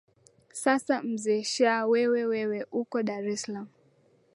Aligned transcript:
sasa 0.61 0.95
mzee 1.11 1.43
shaa 1.53 1.85
wewe 1.91 2.21
wewe 2.31 2.59
uko 2.79 2.97
dar 3.07 3.25
es 3.33 3.41
salam 3.43 3.67